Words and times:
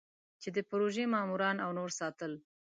چې 0.41 0.49
د 0.55 0.57
پروژې 0.69 1.05
ماموران 1.13 1.57
او 1.65 1.69
نور 1.77 1.89
ساتل. 1.99 2.31